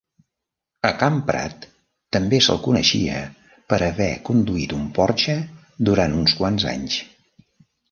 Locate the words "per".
3.75-3.79